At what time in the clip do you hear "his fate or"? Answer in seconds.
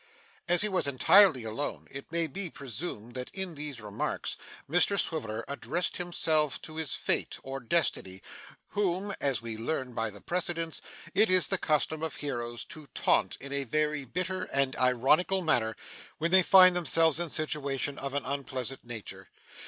6.77-7.59